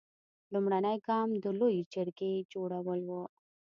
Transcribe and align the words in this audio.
لومړنی 0.53 0.97
ګام 1.07 1.29
د 1.43 1.45
لویې 1.59 1.81
جرګې 1.93 2.33
جوړول 2.51 3.01
و. 3.09 3.11